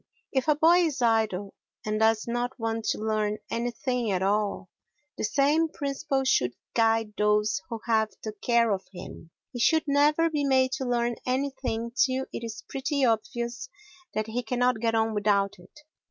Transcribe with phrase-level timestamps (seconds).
[0.31, 1.53] If a boy is idle
[1.85, 4.71] and does not want to learn anything at all,
[5.15, 10.43] the same principle should guide those who have the care of him—he should never be
[10.43, 13.69] made to learn anything till it is pretty obvious
[14.15, 15.81] that he cannot get on without it.